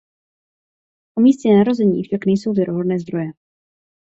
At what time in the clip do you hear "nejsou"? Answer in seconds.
2.25-2.53